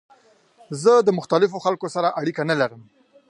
[0.81, 2.81] زه د مختلفو خلکو سره اړیکه نه لرم.